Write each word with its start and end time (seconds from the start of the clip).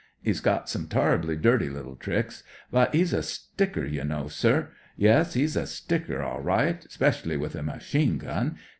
*E*s 0.25 0.39
got 0.39 0.67
some 0.67 0.87
toler'bly 0.87 1.39
dirty 1.39 1.69
little 1.69 1.95
tricks; 1.95 2.41
but 2.71 2.95
'e*s 2.95 3.13
a 3.13 3.21
sticker, 3.21 3.85
ye 3.85 4.01
know, 4.03 4.27
sir. 4.27 4.69
Yuss, 4.97 5.35
*e*s 5.37 5.55
a 5.55 5.67
sticker, 5.67 6.23
orlright, 6.23 6.89
'specially 6.89 7.37
with 7.37 7.53
a 7.53 7.61
machine 7.61 8.17
gun. 8.17 8.57